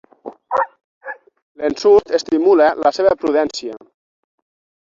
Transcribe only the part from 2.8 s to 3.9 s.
la seva prudència.